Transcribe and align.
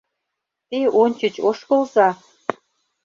Те 0.69 0.79
ончыч 1.01 1.35
ошкылза. 1.49 2.09